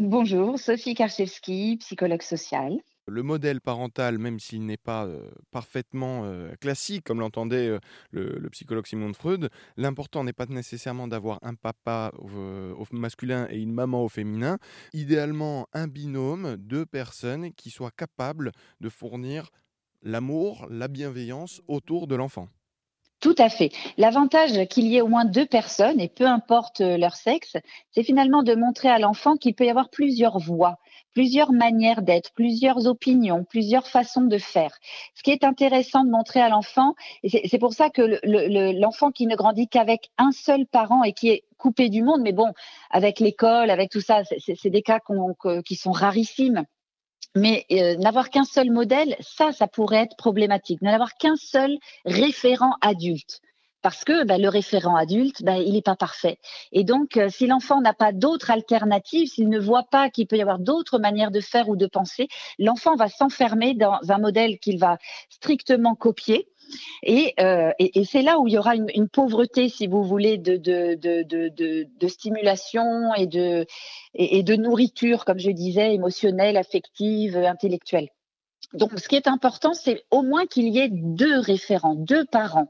Bonjour, 0.00 0.60
Sophie 0.60 0.94
Karchevski, 0.94 1.76
psychologue 1.80 2.22
sociale. 2.22 2.78
Le 3.08 3.24
modèle 3.24 3.60
parental, 3.60 4.16
même 4.18 4.38
s'il 4.38 4.64
n'est 4.64 4.76
pas 4.76 5.06
euh, 5.06 5.28
parfaitement 5.50 6.22
euh, 6.24 6.54
classique, 6.60 7.02
comme 7.02 7.18
l'entendait 7.18 7.66
euh, 7.66 7.80
le, 8.12 8.48
psychologue 8.50 8.86
Simon 8.86 9.10
de 9.10 9.16
Freud, 9.16 9.50
l'important 9.76 10.22
n'est 10.22 10.32
pas 10.32 10.46
nécessairement 10.46 11.08
d'avoir 11.08 11.40
un 11.42 11.56
papa 11.56 12.12
au, 12.18 12.28
au 12.28 12.86
masculin 12.92 13.48
et 13.50 13.58
une 13.58 13.72
maman 13.72 14.04
au 14.04 14.08
féminin. 14.08 14.58
Idéalement, 14.92 15.66
un 15.72 15.88
binôme, 15.88 16.56
deux 16.58 16.86
personnes 16.86 17.52
qui 17.54 17.70
soient 17.70 17.90
capables 17.90 18.52
de 18.80 18.88
fournir 18.88 19.50
l'amour, 20.02 20.68
la 20.70 20.86
bienveillance 20.86 21.60
autour 21.66 22.06
de 22.06 22.14
l'enfant. 22.14 22.48
Tout 23.20 23.34
à 23.38 23.48
fait. 23.48 23.72
L'avantage 23.96 24.68
qu'il 24.68 24.86
y 24.86 24.96
ait 24.96 25.00
au 25.00 25.08
moins 25.08 25.24
deux 25.24 25.46
personnes, 25.46 25.98
et 25.98 26.08
peu 26.08 26.24
importe 26.24 26.80
euh, 26.80 26.96
leur 26.96 27.16
sexe, 27.16 27.56
c'est 27.90 28.04
finalement 28.04 28.44
de 28.44 28.54
montrer 28.54 28.88
à 28.88 29.00
l'enfant 29.00 29.36
qu'il 29.36 29.56
peut 29.56 29.64
y 29.64 29.70
avoir 29.70 29.90
plusieurs 29.90 30.38
voies, 30.38 30.76
plusieurs 31.14 31.50
manières 31.50 32.02
d'être, 32.02 32.30
plusieurs 32.34 32.86
opinions, 32.86 33.42
plusieurs 33.42 33.88
façons 33.88 34.22
de 34.22 34.38
faire. 34.38 34.70
Ce 35.16 35.24
qui 35.24 35.32
est 35.32 35.42
intéressant 35.42 36.04
de 36.04 36.10
montrer 36.10 36.40
à 36.40 36.48
l'enfant, 36.48 36.94
et 37.24 37.48
c'est 37.48 37.58
pour 37.58 37.72
ça 37.72 37.90
que 37.90 38.20
l'enfant 38.78 39.10
qui 39.10 39.26
ne 39.26 39.34
grandit 39.34 39.66
qu'avec 39.66 40.10
un 40.16 40.30
seul 40.30 40.64
parent 40.66 41.02
et 41.02 41.12
qui 41.12 41.30
est 41.30 41.42
coupé 41.56 41.88
du 41.88 42.02
monde, 42.04 42.20
mais 42.22 42.32
bon, 42.32 42.52
avec 42.88 43.18
l'école, 43.18 43.70
avec 43.70 43.90
tout 43.90 44.00
ça, 44.00 44.22
c'est 44.24 44.70
des 44.70 44.82
cas 44.82 45.00
qui 45.66 45.74
sont 45.74 45.90
rarissimes. 45.90 46.64
Mais 47.34 47.66
euh, 47.72 47.96
n'avoir 47.96 48.30
qu'un 48.30 48.44
seul 48.44 48.70
modèle, 48.70 49.16
ça, 49.20 49.52
ça 49.52 49.66
pourrait 49.66 50.02
être 50.02 50.16
problématique. 50.16 50.82
N'avoir 50.82 51.14
qu'un 51.14 51.36
seul 51.36 51.76
référent 52.04 52.72
adulte. 52.80 53.40
Parce 53.80 54.02
que 54.02 54.24
bah, 54.24 54.38
le 54.38 54.48
référent 54.48 54.96
adulte, 54.96 55.42
bah, 55.44 55.58
il 55.58 55.74
n'est 55.74 55.82
pas 55.82 55.94
parfait. 55.94 56.38
Et 56.72 56.82
donc, 56.82 57.16
euh, 57.16 57.28
si 57.28 57.46
l'enfant 57.46 57.80
n'a 57.80 57.94
pas 57.94 58.12
d'autres 58.12 58.50
alternatives, 58.50 59.28
s'il 59.28 59.48
ne 59.48 59.58
voit 59.58 59.84
pas 59.84 60.10
qu'il 60.10 60.26
peut 60.26 60.36
y 60.36 60.42
avoir 60.42 60.58
d'autres 60.58 60.98
manières 60.98 61.30
de 61.30 61.40
faire 61.40 61.68
ou 61.68 61.76
de 61.76 61.86
penser, 61.86 62.28
l'enfant 62.58 62.96
va 62.96 63.08
s'enfermer 63.08 63.74
dans 63.74 63.98
un 64.08 64.18
modèle 64.18 64.58
qu'il 64.58 64.78
va 64.78 64.98
strictement 65.30 65.94
copier 65.94 66.48
euh, 67.08 67.72
et, 67.78 68.04
c'est 68.04 68.22
là 68.22 68.38
où 68.38 68.48
il 68.48 68.54
y 68.54 68.58
aura 68.58 68.74
une, 68.76 69.08
pauvreté, 69.08 69.68
si 69.68 69.86
vous 69.86 70.02
voulez, 70.02 70.38
de, 70.38 72.08
stimulation 72.08 73.14
et 73.14 73.26
de, 73.26 74.56
nourriture, 74.56 75.24
comme 75.24 75.38
je 75.38 75.50
disais, 75.50 75.94
émotionnelle, 75.94 76.56
affective, 76.56 77.36
intellectuelle. 77.36 78.08
Donc, 78.74 78.98
ce 78.98 79.08
qui 79.08 79.16
est 79.16 79.28
important, 79.28 79.72
c'est 79.72 80.02
au 80.10 80.22
moins 80.22 80.46
qu'il 80.46 80.68
y 80.68 80.78
ait 80.78 80.90
deux 80.90 81.38
référents, 81.38 81.94
deux 81.94 82.24
parents 82.24 82.68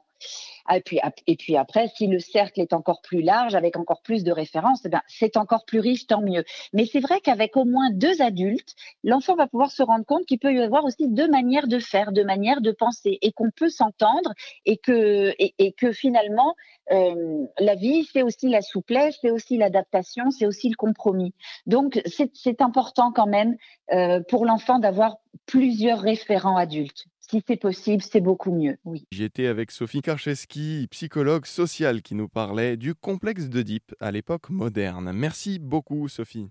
et, 0.75 0.81
puis, 0.81 1.01
et 1.27 1.37
puis 1.37 1.57
après, 1.57 1.89
si 1.97 2.07
le 2.07 2.19
cercle 2.19 2.61
est 2.61 2.73
encore 2.73 3.01
plus 3.03 3.23
large, 3.23 3.55
avec 3.55 3.77
encore 3.77 4.03
plus 4.03 4.25
de 4.25 4.33
références, 4.33 4.83
eh 4.85 4.97
c'est 5.07 5.37
encore 5.37 5.65
plus 5.65 5.81
riche, 5.81 6.07
tant 6.07 6.21
mieux. 6.21 6.45
Mais 6.73 6.87
c'est 6.87 7.01
vrai 7.01 7.21
qu'avec 7.21 7.57
au 7.57 7.65
moins 7.65 7.91
deux 7.91 8.21
adultes, 8.21 8.75
l'enfant 9.05 9.35
va 9.35 9.47
pouvoir 9.47 9.71
se 9.71 9.83
rendre 9.83 10.05
compte 10.05 10.27
qu'il 10.27 10.39
peut 10.39 10.53
y 10.53 10.61
avoir 10.61 10.85
aussi 10.85 11.09
deux 11.09 11.29
manières 11.29 11.69
de 11.69 11.79
faire, 11.79 12.13
deux 12.13 12.25
manières 12.25 12.61
de 12.61 12.73
penser, 12.73 13.19
et 13.23 13.33
qu'on 13.33 13.51
peut 13.51 13.71
s'entendre, 13.71 14.33
et 14.67 14.77
que, 14.77 15.35
et, 15.39 15.73
que 15.73 15.93
finalement, 15.93 16.55
euh, 16.93 17.47
la 17.59 17.75
vie, 17.75 18.09
c'est 18.13 18.23
aussi 18.23 18.49
la 18.49 18.63
souplesse, 18.63 19.19
c'est 19.21 19.31
aussi 19.31 19.57
l'adaptation, 19.57 20.31
c'est 20.31 20.47
aussi 20.47 20.69
le 20.69 20.77
compromis. 20.77 21.33
Donc, 21.67 22.01
c'est 22.07 22.61
important 22.61 23.13
quand 23.13 23.27
même 23.27 23.57
euh, 23.93 24.21
pour 24.29 24.45
l'enfant 24.45 24.79
d'avoir 24.79 25.19
plusieurs 25.47 26.01
référents 26.01 26.57
adultes 26.57 27.07
si 27.31 27.43
c'est 27.47 27.57
possible, 27.57 28.03
c'est 28.03 28.21
beaucoup 28.21 28.53
mieux. 28.53 28.79
Oui. 28.85 29.05
J'étais 29.13 29.47
avec 29.47 29.71
Sophie 29.71 30.01
Karcheski, 30.01 30.87
psychologue 30.91 31.47
sociale, 31.47 32.03
qui 32.03 32.15
nous 32.15 32.29
parlait 32.29 32.77
du 32.77 32.95
complexe 32.95 33.49
d'Oedipe 33.49 33.95
à 34.01 34.11
l'époque 34.11 34.51
moderne. 34.51 35.13
Merci 35.13 35.59
beaucoup, 35.59 36.09
Sophie. 36.09 36.49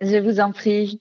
Je 0.00 0.16
vous 0.16 0.40
en 0.40 0.52
prie. 0.52 1.00